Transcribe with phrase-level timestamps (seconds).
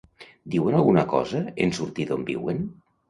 [0.53, 2.65] Diuen alguna cosa en sortir d'on viuen?